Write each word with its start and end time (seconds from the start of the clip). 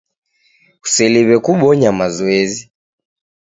Kuseliw'e 0.81 1.37
kubonya 1.45 1.89
mazoezi. 1.99 2.63